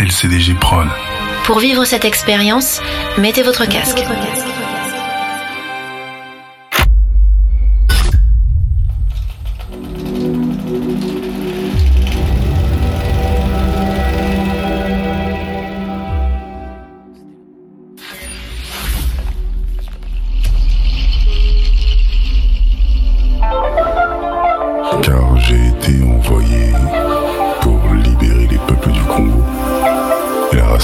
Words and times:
LCDG. 0.00 0.56
Pour 1.44 1.58
vivre 1.58 1.84
cette 1.84 2.06
expérience, 2.06 2.80
mettez 3.18 3.42
votre 3.42 3.66
casque. 3.66 4.02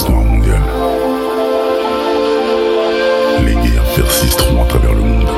Mondiale. 0.05 0.61
Les 3.45 3.55
guerres 3.55 3.83
persisteront 3.95 4.63
à 4.63 4.67
travers 4.67 4.93
le 4.95 5.01
monde. 5.01 5.29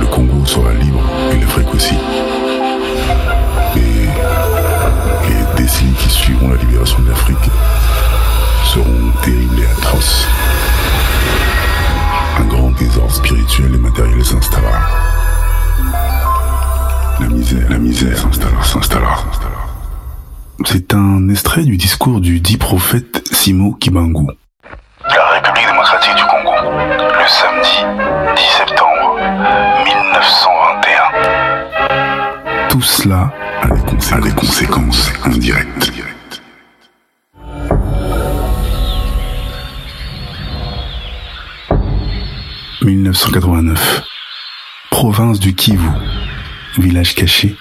Le 0.00 0.06
Congo 0.06 0.44
sera 0.44 0.72
libre 0.72 1.00
et 1.32 1.40
l'Afrique 1.40 1.74
aussi. 1.74 1.94
Et 3.76 4.08
les 5.28 5.62
décennies 5.62 5.94
qui 5.94 6.10
suivront 6.10 6.50
la 6.50 6.56
libération 6.56 6.98
de 7.00 7.10
l'Afrique 7.10 7.50
seront 8.64 9.12
terribles 9.22 9.60
et 9.60 9.78
atroces. 9.78 10.26
Un 12.38 12.44
grand 12.44 12.70
désordre 12.72 13.12
spirituel 13.12 13.74
et 13.74 13.78
matériel 13.78 14.24
s'installera. 14.24 14.80
La 17.20 17.28
misère, 17.28 17.70
la 17.70 17.78
misère 17.78 18.18
s'installera, 18.18 18.64
s'installera. 18.64 19.24
C'est 20.64 20.94
un 20.94 21.28
extrait 21.28 21.62
du 21.62 21.76
discours 21.76 22.20
du 22.20 22.40
dit 22.40 22.56
prophète 22.56 23.22
Simo 23.30 23.74
Kibangu. 23.74 24.26
La 25.04 25.28
République 25.30 25.66
démocratique 25.66 26.16
du 26.16 26.24
Congo, 26.24 26.54
le 26.70 27.28
samedi 27.28 27.84
10 28.36 28.42
septembre 28.42 29.18
1921. 29.84 32.68
Tout 32.68 32.82
cela 32.82 33.32
a 33.62 33.68
des 33.68 33.80
conséquences, 33.82 34.12
a 34.12 34.20
des 34.20 34.32
conséquences 34.32 35.12
indirectes. 35.24 35.92
1989. 42.86 44.04
Province 44.90 45.40
du 45.40 45.54
Kivu. 45.54 45.88
Village 46.78 47.14
caché. 47.14 47.56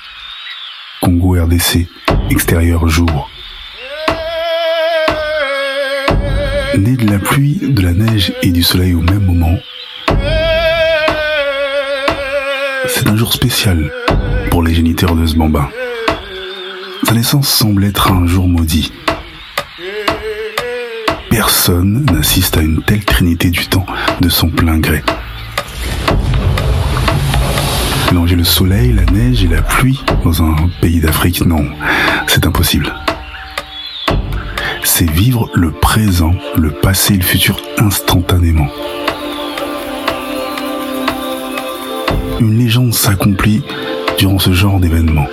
Congo 1.01 1.33
RDC. 1.33 1.87
Extérieur 2.29 2.87
jour. 2.87 3.29
Né 6.77 6.97
de 6.97 7.09
la 7.09 7.19
pluie, 7.19 7.59
de 7.61 7.81
la 7.81 7.93
neige 7.93 8.33
et 8.41 8.51
du 8.51 8.63
soleil 8.63 8.93
au 8.93 9.01
même 9.01 9.25
moment, 9.25 9.57
c'est 12.87 13.07
un 13.07 13.15
jour 13.15 13.33
spécial 13.33 13.91
pour 14.49 14.63
les 14.63 14.73
géniteurs 14.73 15.15
de 15.15 15.25
ce 15.25 15.35
bambin. 15.35 15.69
Sa 17.03 17.13
naissance 17.13 17.47
semble 17.47 17.83
être 17.83 18.11
un 18.11 18.25
jour 18.25 18.47
maudit. 18.47 18.91
Personne 21.29 22.05
n'assiste 22.11 22.57
à 22.57 22.61
une 22.61 22.81
telle 22.81 23.05
trinité 23.05 23.49
du 23.49 23.67
temps 23.67 23.85
de 24.21 24.29
son 24.29 24.49
plein 24.49 24.79
gré. 24.79 25.03
Mélanger 28.15 28.37
le 28.37 28.45
soleil, 28.45 28.93
la 28.93 29.03
neige 29.11 29.43
et 29.43 29.47
la 29.49 29.61
pluie 29.61 30.01
dans 30.23 30.41
un 30.41 30.55
pays 30.79 31.01
d'Afrique, 31.01 31.45
non, 31.45 31.65
c'est 32.27 32.47
impossible. 32.47 32.93
C'est 34.85 35.09
vivre 35.09 35.49
le 35.53 35.71
présent, 35.71 36.31
le 36.55 36.71
passé 36.71 37.15
et 37.15 37.17
le 37.17 37.23
futur 37.23 37.59
instantanément. 37.77 38.69
Une 42.39 42.57
légende 42.57 42.93
s'accomplit 42.93 43.63
durant 44.17 44.39
ce 44.39 44.53
genre 44.53 44.79
d'événement. 44.79 45.27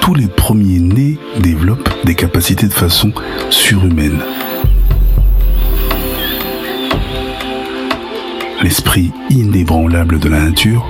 Tous 0.00 0.14
les 0.14 0.26
premiers 0.26 0.80
nés 0.80 1.16
développent 1.38 1.94
des 2.02 2.16
capacités 2.16 2.66
de 2.66 2.72
façon 2.72 3.12
surhumaine. 3.50 4.20
L'esprit 8.62 9.12
inébranlable 9.30 10.18
de 10.18 10.28
la 10.28 10.40
nature, 10.40 10.88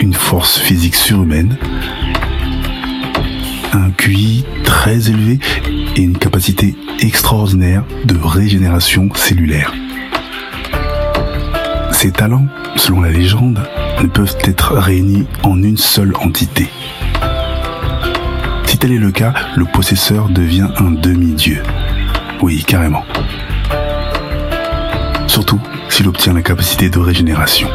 une 0.00 0.14
force 0.14 0.58
physique 0.58 0.96
surhumaine, 0.96 1.56
un 3.72 3.90
QI 3.90 4.44
très 4.64 5.08
élevé 5.08 5.38
et 5.94 6.02
une 6.02 6.18
capacité 6.18 6.74
extraordinaire 6.98 7.84
de 8.04 8.16
régénération 8.16 9.08
cellulaire. 9.14 9.72
Ces 11.92 12.10
talents, 12.10 12.48
selon 12.76 13.00
la 13.00 13.10
légende, 13.10 13.60
ne 14.02 14.08
peuvent 14.08 14.36
être 14.42 14.74
réunis 14.74 15.26
en 15.44 15.62
une 15.62 15.76
seule 15.76 16.14
entité. 16.16 16.68
Si 18.66 18.76
tel 18.76 18.92
est 18.92 18.98
le 18.98 19.12
cas, 19.12 19.34
le 19.54 19.66
possesseur 19.66 20.28
devient 20.30 20.68
un 20.78 20.90
demi-dieu. 20.90 21.62
Oui, 22.42 22.64
carrément. 22.66 23.04
Surtout 25.32 25.58
s'il 25.88 26.06
obtient 26.08 26.34
la 26.34 26.42
capacité 26.42 26.90
de 26.90 26.98
régénération. 26.98 27.66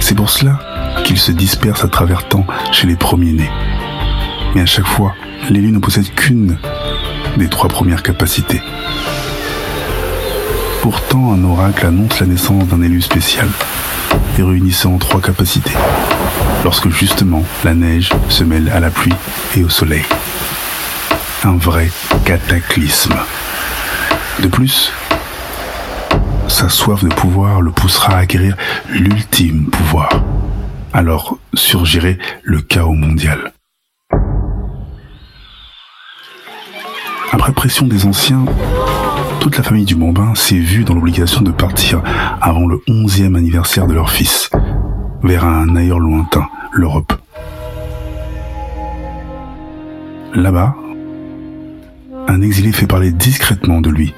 C'est 0.00 0.14
pour 0.14 0.30
cela 0.30 0.58
qu'il 1.04 1.18
se 1.18 1.32
disperse 1.32 1.84
à 1.84 1.88
travers 1.88 2.26
temps 2.26 2.46
chez 2.72 2.86
les 2.86 2.96
premiers-nés. 2.96 3.50
Mais 4.54 4.62
à 4.62 4.66
chaque 4.66 4.86
fois, 4.86 5.12
l'élu 5.50 5.70
ne 5.70 5.80
possède 5.80 6.14
qu'une 6.14 6.56
des 7.36 7.48
trois 7.50 7.68
premières 7.68 8.02
capacités. 8.02 8.62
Pourtant, 10.80 11.34
un 11.34 11.44
oracle 11.44 11.84
annonce 11.84 12.20
la 12.20 12.26
naissance 12.26 12.66
d'un 12.68 12.80
élu 12.80 13.02
spécial 13.02 13.50
et 14.38 14.42
réunissant 14.42 14.96
trois 14.96 15.20
capacités, 15.20 15.76
lorsque 16.64 16.88
justement 16.88 17.44
la 17.64 17.74
neige 17.74 18.14
se 18.30 18.44
mêle 18.44 18.70
à 18.74 18.80
la 18.80 18.88
pluie 18.88 19.12
et 19.58 19.62
au 19.62 19.68
soleil. 19.68 20.06
Un 21.44 21.58
vrai 21.58 21.90
cataclysme. 22.24 23.16
De 24.40 24.48
plus, 24.48 24.90
sa 26.48 26.68
soif 26.68 27.04
de 27.04 27.08
pouvoir 27.08 27.60
le 27.60 27.70
poussera 27.70 28.14
à 28.14 28.18
acquérir 28.18 28.56
l'ultime 28.90 29.66
pouvoir. 29.66 30.08
Alors 30.92 31.38
surgirait 31.54 32.18
le 32.42 32.60
chaos 32.60 32.94
mondial. 32.94 33.52
Après 37.30 37.52
pression 37.52 37.86
des 37.86 38.06
anciens, 38.06 38.44
toute 39.40 39.56
la 39.56 39.62
famille 39.62 39.84
du 39.84 39.94
Bambin 39.94 40.34
s'est 40.34 40.58
vue 40.58 40.84
dans 40.84 40.94
l'obligation 40.94 41.42
de 41.42 41.50
partir 41.50 42.02
avant 42.40 42.66
le 42.66 42.80
onzième 42.88 43.36
anniversaire 43.36 43.86
de 43.86 43.94
leur 43.94 44.10
fils, 44.10 44.50
vers 45.22 45.44
un 45.44 45.76
ailleurs 45.76 46.00
lointain, 46.00 46.46
l'Europe. 46.72 47.12
Là-bas, 50.34 50.74
un 52.26 52.42
exilé 52.42 52.72
fait 52.72 52.86
parler 52.86 53.12
discrètement 53.12 53.80
de 53.80 53.90
lui, 53.90 54.14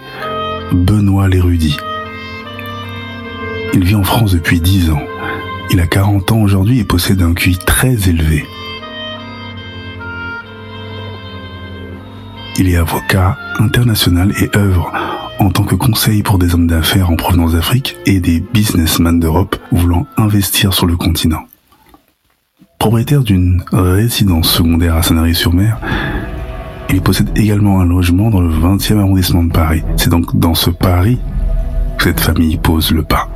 Benoît 0.72 1.28
l'érudit. 1.28 1.76
Il 3.72 3.84
vit 3.84 3.94
en 3.94 4.02
France 4.02 4.32
depuis 4.32 4.60
dix 4.60 4.90
ans. 4.90 5.02
Il 5.70 5.80
a 5.80 5.86
40 5.86 6.32
ans 6.32 6.40
aujourd'hui 6.40 6.80
et 6.80 6.84
possède 6.84 7.22
un 7.22 7.34
QI 7.34 7.56
très 7.56 8.08
élevé. 8.08 8.44
Il 12.58 12.68
est 12.68 12.76
avocat 12.76 13.38
international 13.58 14.32
et 14.40 14.50
œuvre 14.56 14.92
en 15.38 15.50
tant 15.50 15.62
que 15.62 15.76
conseil 15.76 16.22
pour 16.22 16.38
des 16.38 16.54
hommes 16.54 16.66
d'affaires 16.66 17.10
en 17.10 17.16
provenance 17.16 17.52
d'Afrique 17.52 17.96
et 18.06 18.20
des 18.20 18.40
businessmen 18.40 19.20
d'Europe 19.20 19.56
voulant 19.70 20.06
investir 20.16 20.74
sur 20.74 20.86
le 20.86 20.96
continent. 20.96 21.44
Propriétaire 22.78 23.22
d'une 23.22 23.62
résidence 23.72 24.50
secondaire 24.50 24.96
à 24.96 25.02
Sanary-sur-Mer, 25.02 25.78
il 26.90 27.00
possède 27.00 27.30
également 27.38 27.80
un 27.80 27.86
logement 27.86 28.30
dans 28.30 28.40
le 28.40 28.50
20e 28.50 28.98
arrondissement 28.98 29.44
de 29.44 29.52
Paris. 29.52 29.82
C'est 29.96 30.10
donc 30.10 30.36
dans 30.36 30.54
ce 30.54 30.70
Paris 30.70 31.18
que 31.98 32.04
cette 32.04 32.20
famille 32.20 32.58
pose 32.58 32.90
le 32.90 33.04
pas. 33.04 33.28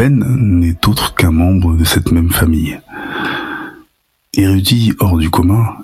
Ben 0.00 0.24
n'est 0.24 0.88
autre 0.88 1.14
qu'un 1.14 1.30
membre 1.30 1.74
de 1.74 1.84
cette 1.84 2.10
même 2.10 2.30
famille. 2.30 2.80
Érudit 4.32 4.94
hors 4.98 5.18
du 5.18 5.28
commun, 5.28 5.76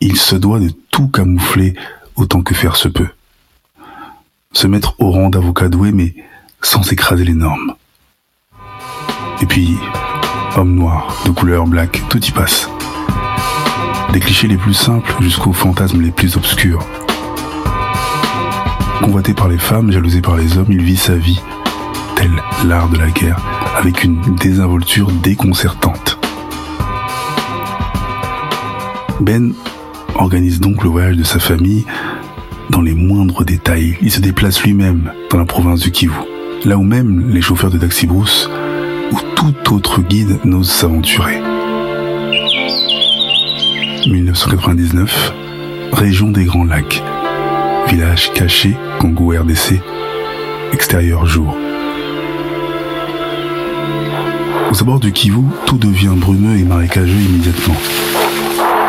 il 0.00 0.16
se 0.16 0.34
doit 0.34 0.58
de 0.58 0.72
tout 0.90 1.06
camoufler 1.06 1.74
autant 2.16 2.42
que 2.42 2.52
faire 2.52 2.74
se 2.74 2.88
peut. 2.88 3.10
Se 4.52 4.66
mettre 4.66 4.96
au 4.98 5.12
rang 5.12 5.30
d'avocat 5.30 5.68
doué, 5.68 5.92
mais 5.92 6.16
sans 6.60 6.90
écraser 6.90 7.24
les 7.24 7.34
normes. 7.34 7.76
Et 9.40 9.46
puis, 9.46 9.76
homme 10.56 10.74
noir, 10.74 11.22
de 11.24 11.30
couleur 11.30 11.68
black, 11.68 12.02
tout 12.08 12.26
y 12.26 12.32
passe. 12.32 12.68
Des 14.12 14.18
clichés 14.18 14.48
les 14.48 14.58
plus 14.58 14.74
simples 14.74 15.14
jusqu'aux 15.20 15.52
fantasmes 15.52 16.02
les 16.02 16.10
plus 16.10 16.36
obscurs. 16.36 16.84
Convoité 19.00 19.32
par 19.32 19.46
les 19.46 19.58
femmes, 19.58 19.92
jalousé 19.92 20.20
par 20.20 20.34
les 20.34 20.58
hommes, 20.58 20.72
il 20.72 20.82
vit 20.82 20.96
sa 20.96 21.14
vie, 21.14 21.40
l'art 22.66 22.88
de 22.88 22.98
la 22.98 23.10
guerre, 23.10 23.38
avec 23.76 24.04
une 24.04 24.20
désinvolture 24.36 25.10
déconcertante. 25.22 26.18
Ben 29.20 29.52
organise 30.14 30.60
donc 30.60 30.82
le 30.82 30.90
voyage 30.90 31.16
de 31.16 31.24
sa 31.24 31.38
famille 31.38 31.84
dans 32.70 32.82
les 32.82 32.94
moindres 32.94 33.44
détails. 33.44 33.96
Il 34.02 34.10
se 34.10 34.20
déplace 34.20 34.62
lui-même 34.62 35.12
dans 35.30 35.38
la 35.38 35.44
province 35.44 35.80
du 35.80 35.90
Kivu, 35.90 36.14
là 36.64 36.76
où 36.76 36.82
même 36.82 37.30
les 37.30 37.40
chauffeurs 37.40 37.70
de 37.70 37.78
taxi 37.78 38.06
brousse 38.06 38.50
ou 39.12 39.16
tout 39.34 39.74
autre 39.74 40.02
guide 40.02 40.38
n'ose 40.44 40.70
s'aventurer. 40.70 41.40
1999, 44.06 45.32
région 45.92 46.30
des 46.30 46.44
Grands 46.44 46.64
Lacs, 46.64 47.02
village 47.88 48.32
caché, 48.32 48.76
Congo 48.98 49.30
RDC, 49.30 49.80
extérieur 50.72 51.26
jour. 51.26 51.56
Aux 54.70 54.80
abords 54.82 55.00
du 55.00 55.10
Kivu, 55.10 55.42
tout 55.66 55.78
devient 55.78 56.14
brumeux 56.14 56.56
et 56.56 56.62
marécageux 56.62 57.12
immédiatement. 57.12 57.74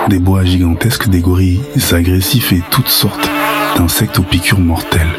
Des 0.10 0.20
bois 0.20 0.46
gigantesques, 0.46 1.10
des 1.10 1.22
gorilles 1.22 1.62
agressifs 1.92 2.54
et 2.54 2.62
toutes 2.70 2.88
sortes 2.88 3.30
d'insectes 3.76 4.20
aux 4.20 4.24
piqûres 4.24 4.60
mortelles. 4.60 5.16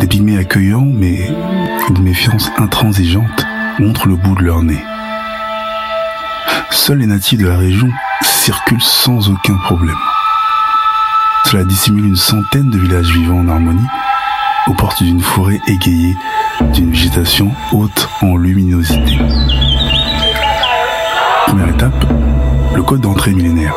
Des 0.00 0.08
pygmées 0.08 0.38
accueillants, 0.38 0.88
mais 0.92 1.30
une 1.88 2.02
méfiance 2.02 2.50
intransigeante 2.58 3.46
montre 3.78 4.08
le 4.08 4.16
bout 4.16 4.34
de 4.34 4.42
leur 4.42 4.64
nez. 4.64 4.82
Seuls 6.70 6.98
les 6.98 7.06
natifs 7.06 7.38
de 7.38 7.46
la 7.46 7.56
région 7.56 7.88
circulent 8.22 8.82
sans 8.82 9.30
aucun 9.30 9.56
problème. 9.58 9.94
Cela 11.44 11.62
dissimule 11.62 12.06
une 12.06 12.16
centaine 12.16 12.70
de 12.70 12.78
villages 12.78 13.12
vivant 13.12 13.38
en 13.38 13.48
harmonie 13.48 13.86
aux 14.66 14.74
portes 14.74 15.02
d'une 15.02 15.20
forêt 15.20 15.60
égayée 15.68 16.16
d'une 16.72 16.90
végétation 16.90 17.50
haute 17.72 18.08
en 18.22 18.36
luminosité. 18.36 19.18
Première 21.46 21.68
étape, 21.68 22.04
le 22.74 22.82
code 22.82 23.00
d'entrée 23.00 23.32
millénaire, 23.32 23.74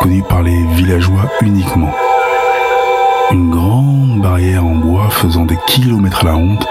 connu 0.00 0.22
par 0.28 0.42
les 0.42 0.64
villageois 0.74 1.30
uniquement. 1.42 1.92
Une 3.30 3.50
grande 3.50 4.20
barrière 4.22 4.64
en 4.64 4.74
bois 4.74 5.08
faisant 5.10 5.44
des 5.44 5.58
kilomètres 5.66 6.22
à 6.22 6.26
la 6.26 6.34
ronde 6.34 6.64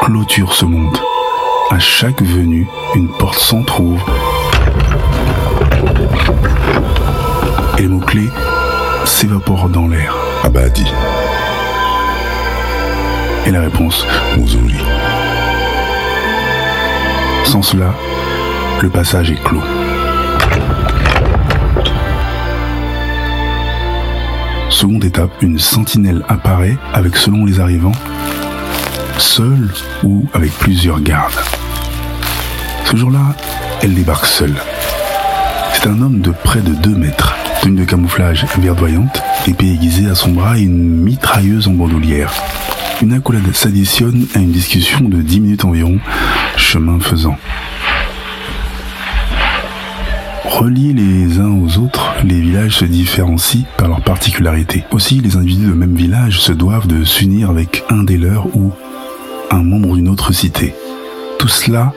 clôture 0.00 0.54
ce 0.54 0.64
monde. 0.64 0.98
À 1.70 1.78
chaque 1.78 2.22
venue, 2.22 2.66
une 2.94 3.08
porte 3.08 3.38
s'entr'ouvre 3.38 4.04
et 7.78 7.82
les 7.82 7.88
mots-clés 7.88 8.30
s'évaporent 9.04 9.68
dans 9.68 9.86
l'air. 9.86 10.16
Abadi. 10.42 10.84
Et 13.46 13.50
la 13.50 13.62
réponse, 13.62 14.06
Mouzouli. 14.36 14.76
sans 17.44 17.62
cela, 17.62 17.94
le 18.80 18.88
passage 18.90 19.30
est 19.30 19.42
clos. 19.42 19.62
Seconde 24.68 25.04
étape, 25.04 25.30
une 25.42 25.58
sentinelle 25.58 26.24
apparaît 26.28 26.78
avec, 26.92 27.16
selon 27.16 27.44
les 27.44 27.60
arrivants, 27.60 27.92
seule 29.18 29.68
ou 30.04 30.26
avec 30.32 30.52
plusieurs 30.52 31.00
gardes. 31.00 31.32
Ce 32.84 32.96
jour-là, 32.96 33.34
elle 33.82 33.94
débarque 33.94 34.26
seule. 34.26 34.56
C'est 35.72 35.88
un 35.88 36.00
homme 36.02 36.20
de 36.20 36.30
près 36.30 36.60
de 36.60 36.72
2 36.72 36.90
mètres, 36.90 37.34
tenue 37.62 37.80
de 37.80 37.84
camouflage 37.84 38.46
verdoyante, 38.58 39.22
épée 39.46 39.72
aiguisée 39.72 40.08
à 40.08 40.14
son 40.14 40.30
bras 40.30 40.56
et 40.58 40.62
une 40.62 41.02
mitrailleuse 41.02 41.68
en 41.68 41.72
bandoulière. 41.72 42.32
Une 43.02 43.14
accolade 43.14 43.54
s'additionne 43.54 44.26
à 44.34 44.40
une 44.40 44.52
discussion 44.52 45.08
de 45.08 45.22
10 45.22 45.40
minutes 45.40 45.64
environ, 45.64 45.98
chemin 46.58 47.00
faisant. 47.00 47.36
Reliés 50.44 50.92
les 50.92 51.38
uns 51.38 51.50
aux 51.50 51.78
autres, 51.78 52.12
les 52.24 52.38
villages 52.38 52.76
se 52.76 52.84
différencient 52.84 53.64
par 53.78 53.88
leurs 53.88 54.02
particularités. 54.02 54.84
Aussi, 54.90 55.20
les 55.20 55.36
individus 55.36 55.68
de 55.68 55.72
même 55.72 55.94
village 55.94 56.40
se 56.40 56.52
doivent 56.52 56.88
de 56.88 57.02
s'unir 57.04 57.48
avec 57.48 57.84
un 57.88 58.04
des 58.04 58.18
leurs 58.18 58.54
ou 58.54 58.70
un 59.50 59.62
membre 59.62 59.96
d'une 59.96 60.08
autre 60.08 60.34
cité. 60.34 60.74
Tout 61.38 61.48
cela 61.48 61.94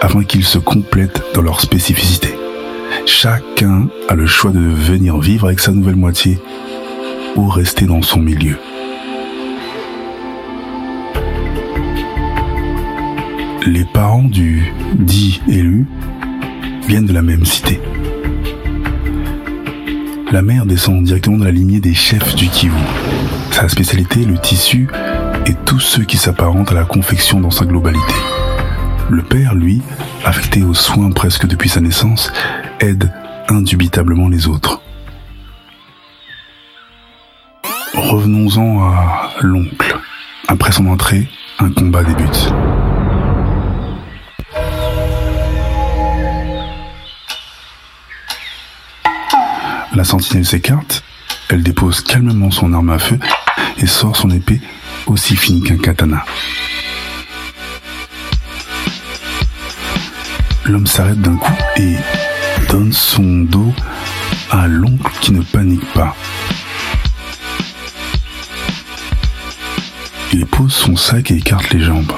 afin 0.00 0.22
qu'ils 0.22 0.44
se 0.44 0.58
complètent 0.58 1.20
dans 1.34 1.42
leur 1.42 1.60
spécificité. 1.60 2.32
Chacun 3.06 3.88
a 4.08 4.14
le 4.14 4.26
choix 4.26 4.52
de 4.52 4.60
venir 4.60 5.18
vivre 5.18 5.46
avec 5.46 5.58
sa 5.58 5.72
nouvelle 5.72 5.96
moitié 5.96 6.38
ou 7.34 7.48
rester 7.48 7.86
dans 7.86 8.02
son 8.02 8.20
milieu. 8.20 8.56
Les 13.66 13.84
parents 13.84 14.22
du 14.22 14.72
dit 14.94 15.42
élu 15.48 15.86
viennent 16.86 17.06
de 17.06 17.12
la 17.12 17.22
même 17.22 17.44
cité. 17.44 17.80
La 20.30 20.40
mère 20.40 20.66
descend 20.66 21.02
directement 21.02 21.38
de 21.38 21.44
la 21.44 21.50
lignée 21.50 21.80
des 21.80 21.92
chefs 21.92 22.36
du 22.36 22.46
Kivu. 22.46 22.78
Sa 23.50 23.68
spécialité, 23.68 24.24
le 24.24 24.38
tissu 24.38 24.86
et 25.46 25.54
tous 25.64 25.80
ceux 25.80 26.04
qui 26.04 26.16
s'apparentent 26.16 26.70
à 26.70 26.76
la 26.76 26.84
confection 26.84 27.40
dans 27.40 27.50
sa 27.50 27.64
globalité. 27.64 28.14
Le 29.10 29.22
père, 29.24 29.56
lui, 29.56 29.82
affecté 30.24 30.62
aux 30.62 30.74
soins 30.74 31.10
presque 31.10 31.48
depuis 31.48 31.68
sa 31.68 31.80
naissance, 31.80 32.32
aide 32.78 33.12
indubitablement 33.48 34.28
les 34.28 34.46
autres. 34.46 34.80
Revenons-en 37.94 38.84
à 38.84 39.32
l'oncle. 39.40 39.98
Après 40.46 40.70
son 40.70 40.86
entrée, 40.86 41.26
un 41.58 41.70
combat 41.70 42.04
débute. 42.04 42.52
La 49.96 50.04
sentinelle 50.04 50.44
s'écarte, 50.44 51.02
elle 51.48 51.62
dépose 51.62 52.02
calmement 52.02 52.50
son 52.50 52.74
arme 52.74 52.90
à 52.90 52.98
feu 52.98 53.18
et 53.78 53.86
sort 53.86 54.14
son 54.14 54.28
épée 54.28 54.60
aussi 55.06 55.34
fine 55.34 55.62
qu'un 55.64 55.78
katana. 55.78 56.22
L'homme 60.66 60.86
s'arrête 60.86 61.18
d'un 61.22 61.36
coup 61.36 61.54
et 61.78 61.94
donne 62.68 62.92
son 62.92 63.44
dos 63.44 63.72
à 64.50 64.66
l'oncle 64.66 65.10
qui 65.22 65.32
ne 65.32 65.40
panique 65.40 65.90
pas. 65.94 66.14
Il 70.34 70.44
pose 70.44 70.74
son 70.74 70.94
sac 70.94 71.30
et 71.30 71.36
écarte 71.36 71.70
les 71.70 71.80
jambes. 71.80 72.12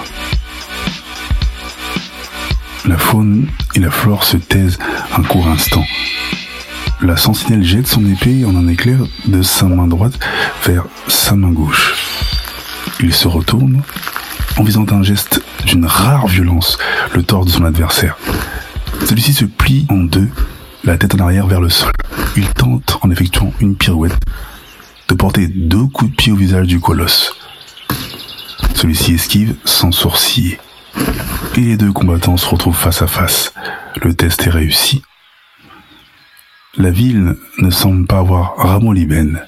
La 2.86 2.98
faune 2.98 3.46
et 3.76 3.78
la 3.78 3.92
flore 3.92 4.25
se 4.25 4.36
taisent 4.36 4.80
un 5.16 5.22
court 5.22 5.46
instant. 5.46 5.84
La 7.00 7.17
sentinelle 7.17 7.62
jette 7.62 7.87
son 7.87 8.05
épée 8.07 8.45
en 8.45 8.57
un 8.57 8.67
éclair 8.67 8.99
de 9.26 9.40
sa 9.40 9.67
main 9.67 9.87
droite 9.87 10.19
vers 10.64 10.85
sa 11.07 11.37
main 11.37 11.52
gauche. 11.52 11.95
Il 12.99 13.14
se 13.14 13.28
retourne 13.28 13.83
en 14.57 14.64
visant 14.64 14.83
d'un 14.83 15.05
geste 15.05 15.40
d'une 15.64 15.87
rare 15.87 16.26
violence 16.26 16.76
le 17.14 17.23
torse 17.23 17.47
de 17.47 17.52
son 17.52 17.64
adversaire. 17.64 18.19
Celui-ci 19.05 19.33
se 19.33 19.45
plie 19.45 19.87
en 19.90 19.99
deux, 19.99 20.28
la 20.83 20.99
tête 20.99 21.14
en 21.14 21.21
arrière 21.21 21.47
vers 21.47 21.61
le 21.61 21.69
sol. 21.69 21.93
Il 22.37 22.49
tente, 22.49 22.99
en 23.02 23.11
effectuant 23.12 23.52
une 23.61 23.76
pirouette, 23.76 24.19
de 25.07 25.14
porter 25.14 25.47
deux 25.47 25.87
coups 25.87 26.11
de 26.11 26.17
pied 26.17 26.33
au 26.33 26.37
visage 26.37 26.67
du 26.67 26.81
colosse. 26.81 27.33
Celui-ci 28.75 29.14
esquive 29.14 29.55
sans 29.64 29.93
sourciller. 29.93 30.59
Et 31.57 31.61
les 31.61 31.76
deux 31.76 31.93
combattants 31.93 32.37
se 32.37 32.47
retrouvent 32.47 32.76
face 32.76 33.02
à 33.02 33.07
face. 33.07 33.52
Le 34.02 34.14
test 34.14 34.49
est 34.49 34.50
réussi. 34.50 35.02
La 36.78 36.90
ville 36.90 37.35
ne 37.58 37.70
semble 37.70 38.06
pas 38.06 38.20
avoir 38.20 38.56
ramolli 38.56 39.04
Ben. 39.04 39.42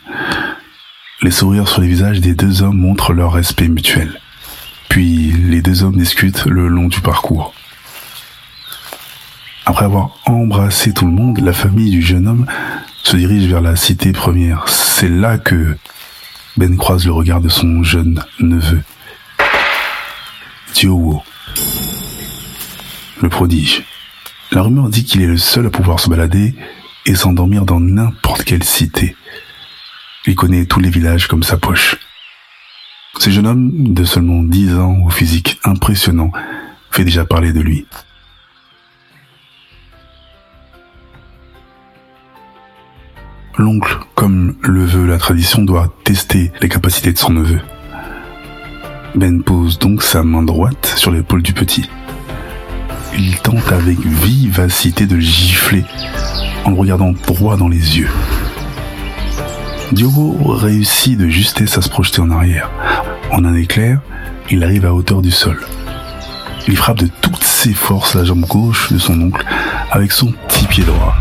Les 1.23 1.31
sourires 1.31 1.69
sur 1.69 1.81
les 1.81 1.87
visages 1.87 2.21
des 2.21 2.35
deux 2.35 2.63
hommes 2.63 2.79
montrent 2.79 3.13
leur 3.13 3.33
respect 3.33 3.69
mutuel. 3.69 4.21
Puis 4.89 5.31
les 5.31 5.63
deux 5.63 5.85
hommes 5.85 5.97
discutent 5.97 6.47
le 6.47 6.67
long 6.67 6.89
du 6.89 7.01
parcours. 7.01 7.55
Après 9.65 9.85
avoir 9.85 10.19
embrassé 10.27 10.93
tout 10.93 11.07
le 11.07 11.13
monde, 11.13 11.39
la 11.39 11.53
famille 11.53 11.93
du 11.93 12.03
jeune 12.03 12.27
homme 12.27 12.47
se 13.05 13.17
dirige 13.17 13.47
vers 13.47 13.61
la 13.61 13.77
cité 13.77 14.11
première. 14.11 14.69
C'est 14.69 15.09
là 15.09 15.39
que 15.39 15.77
Ben 16.57 16.77
croise 16.77 17.07
le 17.07 17.13
regard 17.13 17.41
de 17.41 17.49
son 17.49 17.85
jeune 17.85 18.25
neveu. 18.41 18.83
Diowo, 20.75 21.23
le 23.23 23.29
prodige. 23.29 23.85
La 24.51 24.63
rumeur 24.63 24.89
dit 24.89 25.05
qu'il 25.05 25.23
est 25.23 25.29
le 25.29 25.37
seul 25.37 25.67
à 25.67 25.71
pouvoir 25.71 26.01
se 26.01 26.11
balader 26.11 26.57
et 27.07 27.15
s'endormir 27.15 27.65
dans 27.65 27.81
n'importe 27.81 28.45
quelle 28.45 28.65
cité. 28.65 29.17
Il 30.27 30.35
connaît 30.35 30.67
tous 30.67 30.81
les 30.81 30.91
villages 30.91 31.29
comme 31.29 31.43
sa 31.43 31.57
poche. 31.57 31.97
Ce 33.19 33.31
jeune 33.31 33.47
homme 33.47 33.93
de 33.93 34.05
seulement 34.05 34.43
10 34.43 34.75
ans 34.77 34.99
au 35.05 35.11
physique 35.11 35.59
impressionnant 35.65 36.31
fait 36.91 37.05
déjà 37.05 37.25
parler 37.25 37.53
de 37.53 37.61
lui. 37.61 37.87
L'oncle, 43.59 43.99
comme 44.15 44.57
le 44.63 44.85
veut 44.85 45.07
la 45.07 45.19
tradition, 45.19 45.63
doit 45.63 45.93
tester 46.05 46.53
les 46.61 46.69
capacités 46.69 47.13
de 47.13 47.19
son 47.19 47.33
neveu. 47.33 47.61
Ben 49.15 49.43
pose 49.43 49.79
donc 49.79 50.03
sa 50.03 50.23
main 50.23 50.43
droite 50.43 50.95
sur 50.97 51.11
l'épaule 51.11 51.43
du 51.43 51.53
petit. 51.53 51.91
Il 53.19 53.37
tente 53.39 53.73
avec 53.73 53.99
vivacité 53.99 55.05
de 55.07 55.17
le 55.17 55.21
gifler 55.21 55.85
en 56.65 56.71
le 56.71 56.77
regardant 56.77 57.13
droit 57.27 57.57
dans 57.57 57.69
les 57.69 57.99
yeux. 57.99 58.11
Diogo 59.93 60.37
réussit 60.47 61.19
de 61.19 61.29
justesse 61.29 61.77
à 61.79 61.83
se 61.83 61.89
projeter 61.89 62.21
en 62.21 62.31
arrière. 62.31 62.71
En 63.33 63.45
un 63.45 63.55
éclair, 63.55 64.01
il 64.51 64.63
arrive 64.63 64.87
à 64.87 64.95
hauteur 64.95 65.23
du 65.23 65.31
sol. 65.31 65.59
Il 66.69 66.77
frappe 66.77 66.99
de 66.99 67.09
toutes 67.21 67.43
ses 67.43 67.73
forces 67.73 68.15
la 68.15 68.25
jambe 68.25 68.47
gauche 68.47 68.93
de 68.93 68.99
son 68.99 69.21
oncle 69.21 69.45
avec 69.91 70.13
son 70.13 70.33
petit 70.33 70.67
pied 70.67 70.85
droit. 70.85 71.15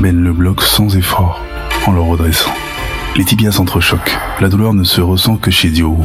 Ben 0.00 0.22
le 0.22 0.32
bloque 0.32 0.62
sans 0.62 0.96
effort 0.96 1.40
en 1.86 1.92
le 1.92 2.00
redressant. 2.00 2.52
Les 3.16 3.24
tibias 3.24 3.52
s'entrechoquent. 3.52 4.16
La 4.40 4.48
douleur 4.48 4.74
ne 4.74 4.84
se 4.84 5.00
ressent 5.00 5.36
que 5.36 5.50
chez 5.50 5.70
Diogo. 5.70 6.04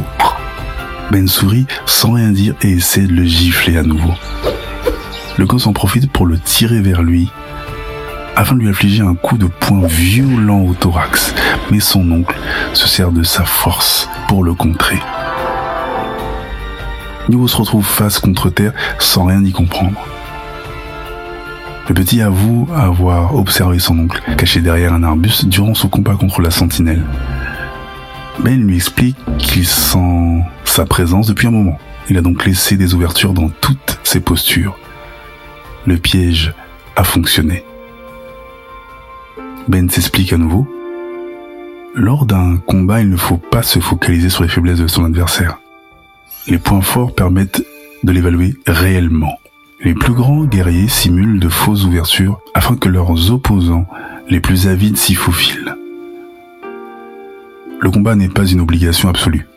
Ben 1.11 1.27
sourit 1.27 1.67
sans 1.85 2.13
rien 2.13 2.31
dire 2.31 2.55
et 2.61 2.71
essaie 2.71 3.01
de 3.01 3.13
le 3.13 3.25
gifler 3.25 3.77
à 3.77 3.83
nouveau. 3.83 4.13
Le 5.37 5.45
gosse 5.45 5.67
en 5.67 5.73
profite 5.73 6.11
pour 6.11 6.25
le 6.25 6.37
tirer 6.37 6.81
vers 6.81 7.01
lui 7.01 7.29
afin 8.35 8.55
de 8.55 8.61
lui 8.61 8.69
affliger 8.69 9.01
un 9.01 9.15
coup 9.15 9.37
de 9.37 9.45
poing 9.45 9.85
violent 9.85 10.61
au 10.61 10.73
thorax, 10.73 11.33
mais 11.71 11.79
son 11.79 12.09
oncle 12.11 12.35
se 12.73 12.87
sert 12.87 13.11
de 13.11 13.23
sa 13.23 13.43
force 13.43 14.09
pour 14.27 14.43
le 14.43 14.53
contrer. 14.53 14.99
Diogo 17.29 17.47
se 17.47 17.57
retrouve 17.57 17.85
face 17.85 18.19
contre 18.19 18.49
terre 18.49 18.73
sans 18.99 19.25
rien 19.25 19.43
y 19.43 19.51
comprendre. 19.51 19.99
Le 21.87 21.93
petit 21.93 22.21
avoue 22.21 22.67
avoir 22.75 23.35
observé 23.35 23.79
son 23.79 23.99
oncle 23.99 24.21
caché 24.37 24.61
derrière 24.61 24.93
un 24.93 25.03
arbuste 25.03 25.45
durant 25.45 25.73
son 25.73 25.89
combat 25.89 26.15
contre 26.15 26.41
la 26.41 26.51
sentinelle. 26.51 27.03
Ben 28.39 28.59
lui 28.59 28.75
explique 28.75 29.17
qu'il 29.37 29.67
sent 29.67 30.43
sa 30.63 30.85
présence 30.85 31.27
depuis 31.27 31.47
un 31.47 31.51
moment. 31.51 31.77
Il 32.09 32.17
a 32.17 32.21
donc 32.21 32.45
laissé 32.45 32.77
des 32.77 32.93
ouvertures 32.93 33.33
dans 33.33 33.49
toutes 33.49 33.99
ses 34.03 34.19
postures. 34.19 34.77
Le 35.85 35.97
piège 35.97 36.53
a 36.95 37.03
fonctionné. 37.03 37.65
Ben 39.67 39.89
s'explique 39.89 40.31
à 40.31 40.37
nouveau. 40.37 40.67
Lors 41.93 42.25
d'un 42.25 42.57
combat, 42.57 43.01
il 43.01 43.09
ne 43.09 43.17
faut 43.17 43.37
pas 43.37 43.63
se 43.63 43.79
focaliser 43.79 44.29
sur 44.29 44.43
les 44.43 44.49
faiblesses 44.49 44.79
de 44.79 44.87
son 44.87 45.03
adversaire. 45.03 45.59
Les 46.47 46.57
points 46.57 46.81
forts 46.81 47.13
permettent 47.13 47.63
de 48.03 48.11
l'évaluer 48.11 48.55
réellement. 48.65 49.37
Les 49.81 49.93
plus 49.93 50.13
grands 50.13 50.45
guerriers 50.45 50.87
simulent 50.87 51.39
de 51.39 51.49
fausses 51.49 51.83
ouvertures 51.83 52.39
afin 52.53 52.77
que 52.77 52.87
leurs 52.87 53.31
opposants 53.31 53.87
les 54.29 54.39
plus 54.39 54.67
avides 54.67 54.97
s'y 54.97 55.15
faufilent. 55.15 55.75
Le 57.81 57.91
combat 57.91 58.15
n'est 58.15 58.29
pas 58.29 58.45
une 58.45 58.61
obligation 58.61 59.09
absolue. 59.09 59.47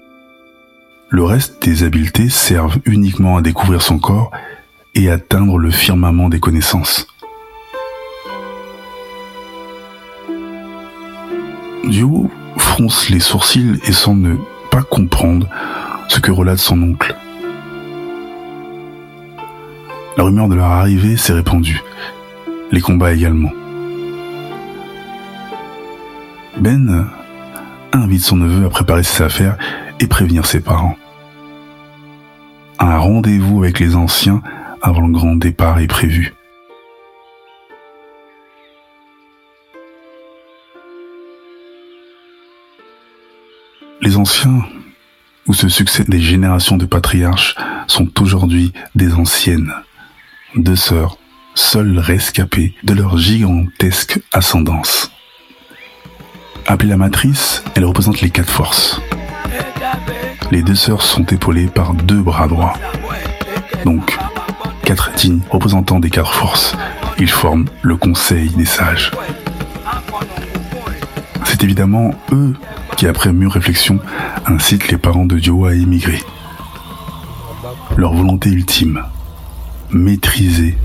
Le 1.08 1.22
reste 1.22 1.62
des 1.62 1.84
habiletés 1.84 2.28
servent 2.28 2.78
uniquement 2.84 3.36
à 3.36 3.42
découvrir 3.42 3.80
son 3.80 4.00
corps 4.00 4.32
et 4.96 5.10
atteindre 5.10 5.58
le 5.58 5.70
firmament 5.70 6.30
des 6.30 6.40
connaissances. 6.40 7.06
Dio 11.84 12.30
fronce 12.56 13.10
les 13.10 13.20
sourcils 13.20 13.78
et 13.84 13.92
semble 13.92 14.28
ne 14.28 14.36
pas 14.70 14.82
comprendre 14.82 15.48
ce 16.08 16.18
que 16.18 16.32
relate 16.32 16.58
son 16.58 16.82
oncle. 16.82 17.14
La 20.16 20.24
rumeur 20.24 20.48
de 20.48 20.54
leur 20.54 20.66
arrivée 20.66 21.18
s'est 21.18 21.34
répandue, 21.34 21.82
les 22.72 22.80
combats 22.80 23.12
également. 23.12 23.52
Ben 26.58 27.06
invite 27.92 28.22
son 28.22 28.36
neveu 28.36 28.64
à 28.64 28.70
préparer 28.70 29.02
ses 29.02 29.22
affaires 29.22 29.58
et 30.00 30.06
prévenir 30.06 30.46
ses 30.46 30.60
parents. 30.60 30.96
Un 32.78 32.96
rendez-vous 32.96 33.62
avec 33.62 33.78
les 33.78 33.94
anciens 33.94 34.42
avant 34.86 35.00
le 35.00 35.12
grand 35.12 35.34
départ 35.34 35.80
est 35.80 35.88
prévu. 35.88 36.32
Les 44.00 44.16
anciens, 44.16 44.64
où 45.48 45.54
se 45.54 45.68
succèdent 45.68 46.08
des 46.08 46.20
générations 46.20 46.76
de 46.76 46.86
patriarches, 46.86 47.56
sont 47.88 48.22
aujourd'hui 48.22 48.72
des 48.94 49.12
anciennes 49.14 49.72
deux 50.54 50.76
sœurs, 50.76 51.18
seules 51.56 51.98
rescapées 51.98 52.72
de 52.84 52.94
leur 52.94 53.18
gigantesque 53.18 54.20
ascendance. 54.32 55.10
Appelée 56.68 56.90
la 56.90 56.96
matrice, 56.96 57.64
elle 57.74 57.86
représente 57.86 58.20
les 58.20 58.30
quatre 58.30 58.50
forces. 58.50 59.00
Les 60.52 60.62
deux 60.62 60.76
sœurs 60.76 61.02
sont 61.02 61.24
épaulées 61.24 61.66
par 61.66 61.92
deux 61.92 62.22
bras 62.22 62.46
droits. 62.46 62.78
Donc, 63.84 64.16
quatre 64.86 65.10
dignes 65.16 65.40
représentants 65.50 65.98
des 65.98 66.10
quatre 66.10 66.32
forces. 66.32 66.76
Ils 67.18 67.28
forment 67.28 67.66
le 67.82 67.96
Conseil 67.96 68.50
des 68.50 68.64
sages. 68.64 69.10
C'est 71.42 71.64
évidemment 71.64 72.12
eux 72.30 72.54
qui, 72.96 73.08
après 73.08 73.32
mûre 73.32 73.50
réflexion, 73.50 73.98
incitent 74.46 74.88
les 74.88 74.96
parents 74.96 75.26
de 75.26 75.40
Dio 75.40 75.66
à 75.66 75.74
émigrer. 75.74 76.22
Leur 77.96 78.14
volonté 78.14 78.48
ultime, 78.48 79.02
maîtriser 79.90 80.78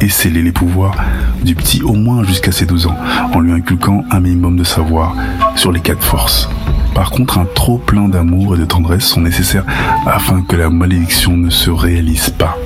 et 0.00 0.08
sceller 0.08 0.42
les 0.42 0.52
pouvoirs 0.52 0.94
du 1.42 1.56
petit 1.56 1.82
au 1.82 1.94
moins 1.94 2.22
jusqu'à 2.22 2.52
ses 2.52 2.64
12 2.64 2.86
ans, 2.86 2.96
en 3.34 3.40
lui 3.40 3.52
inculquant 3.52 4.04
un 4.12 4.20
minimum 4.20 4.56
de 4.56 4.64
savoir 4.64 5.16
sur 5.56 5.72
les 5.72 5.80
quatre 5.80 6.04
forces. 6.04 6.48
Par 6.94 7.10
contre, 7.10 7.38
un 7.38 7.46
trop 7.56 7.78
plein 7.78 8.08
d'amour 8.08 8.54
et 8.54 8.58
de 8.58 8.66
tendresse 8.66 9.04
sont 9.04 9.22
nécessaires 9.22 9.64
afin 10.06 10.42
que 10.42 10.54
la 10.54 10.70
malédiction 10.70 11.36
ne 11.36 11.50
se 11.50 11.70
réalise 11.70 12.30
pas. 12.30 12.56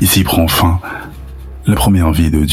Ici 0.00 0.22
prend 0.22 0.46
fin 0.46 0.80
la 1.66 1.74
première 1.74 2.12
vie 2.12 2.30
de 2.30 2.44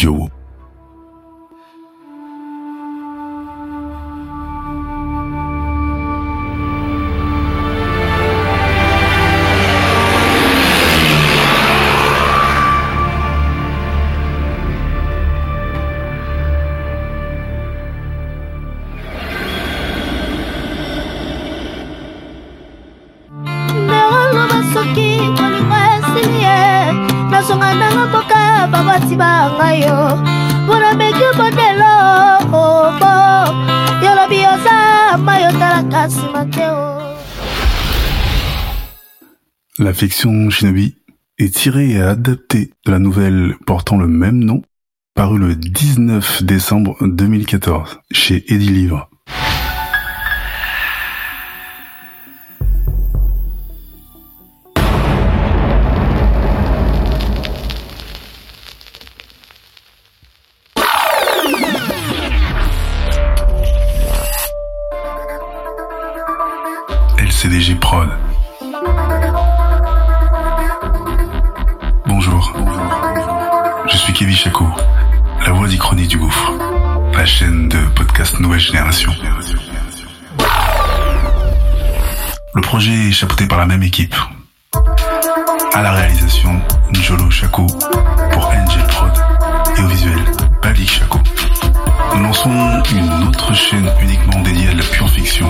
Dio. 36.46 36.96
La 39.80 39.94
fiction 39.94 40.50
Shinobi 40.50 40.96
est 41.38 41.54
tirée 41.54 41.92
et 41.92 42.02
adaptée 42.02 42.72
de 42.86 42.92
la 42.92 43.00
nouvelle 43.00 43.56
portant 43.66 43.98
le 43.98 44.08
même 44.08 44.44
nom, 44.44 44.62
parue 45.14 45.40
le 45.40 45.56
19 45.56 46.44
décembre 46.44 46.98
2014 47.02 48.00
chez 48.12 48.44
Eddie 48.54 48.70
Livre. 48.70 49.10
Projet 82.76 83.08
est 83.08 83.12
chapeauté 83.14 83.48
par 83.48 83.58
la 83.58 83.66
même 83.66 83.84
équipe. 83.84 84.14
À 85.74 85.82
la 85.82 85.94
réalisation, 85.94 86.62
Njolo 86.92 87.32
Chaco 87.32 87.66
pour 88.34 88.48
Angel 88.48 88.84
Prod 88.90 89.14
et 89.78 89.82
au 89.82 89.88
visuel, 89.88 90.20
Public 90.62 90.92
Chaco. 90.92 91.20
Nous 92.14 92.24
lançons 92.24 92.52
une 92.92 93.28
autre 93.30 93.54
chaîne 93.54 93.90
uniquement 94.02 94.42
dédiée 94.42 94.68
à 94.68 94.74
la 94.74 94.84
pure 94.84 95.10
fiction. 95.10 95.48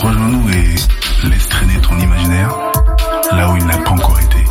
Rejoins-nous 0.00 0.48
et 0.50 1.28
laisse 1.28 1.48
traîner 1.48 1.80
ton 1.80 1.98
imaginaire 1.98 2.54
là 3.32 3.50
où 3.50 3.56
il 3.56 3.66
n'a 3.66 3.78
pas 3.78 3.90
encore 3.90 4.20
été. 4.20 4.41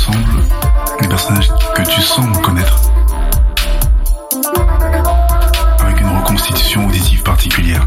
ensemble 0.00 0.42
des 1.00 1.08
personnages 1.08 1.48
que 1.74 1.82
tu 1.82 2.00
sembles 2.00 2.40
connaître, 2.40 2.80
avec 5.78 6.00
une 6.00 6.18
reconstitution 6.18 6.86
auditive 6.86 7.22
particulière. 7.22 7.84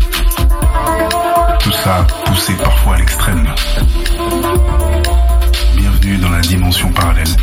Tout 1.59 1.71
ça 1.71 2.05
poussé 2.25 2.53
parfois 2.55 2.95
à 2.95 2.97
l'extrême. 2.97 3.47
Bienvenue 5.75 6.17
dans 6.17 6.29
la 6.29 6.41
dimension 6.41 6.91
parallèle. 6.91 7.35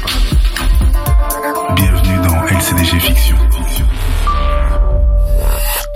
Bienvenue 1.75 2.19
dans 2.29 2.45
LCDG 2.47 3.01
Fiction. 3.01 3.37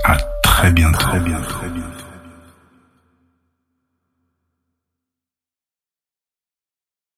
À 0.04 0.16
très 0.43 0.71
bientôt. 0.73 0.99
Très 0.99 1.21
bien, 1.21 1.40
très 1.40 1.69
bien. 1.69 1.84